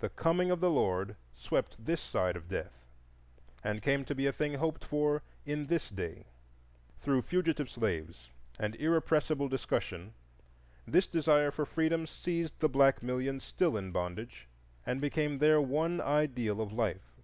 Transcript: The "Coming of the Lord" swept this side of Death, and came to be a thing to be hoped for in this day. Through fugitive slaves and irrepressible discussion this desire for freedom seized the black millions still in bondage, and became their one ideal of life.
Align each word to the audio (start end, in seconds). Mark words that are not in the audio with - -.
The 0.00 0.10
"Coming 0.10 0.50
of 0.50 0.60
the 0.60 0.68
Lord" 0.70 1.16
swept 1.34 1.82
this 1.82 2.02
side 2.02 2.36
of 2.36 2.46
Death, 2.46 2.84
and 3.64 3.80
came 3.80 4.04
to 4.04 4.14
be 4.14 4.26
a 4.26 4.30
thing 4.30 4.52
to 4.52 4.58
be 4.58 4.60
hoped 4.60 4.84
for 4.84 5.22
in 5.46 5.68
this 5.68 5.88
day. 5.88 6.26
Through 7.00 7.22
fugitive 7.22 7.70
slaves 7.70 8.28
and 8.60 8.74
irrepressible 8.74 9.48
discussion 9.48 10.12
this 10.86 11.06
desire 11.06 11.50
for 11.50 11.64
freedom 11.64 12.06
seized 12.06 12.58
the 12.60 12.68
black 12.68 13.02
millions 13.02 13.44
still 13.44 13.78
in 13.78 13.92
bondage, 13.92 14.46
and 14.84 15.00
became 15.00 15.38
their 15.38 15.58
one 15.58 16.02
ideal 16.02 16.60
of 16.60 16.74
life. 16.74 17.14